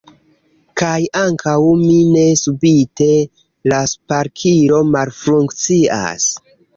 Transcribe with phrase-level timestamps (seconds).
[0.81, 3.09] Kaj ankaŭ mi ne, subite
[3.73, 6.27] la sparkilo malfunkcias.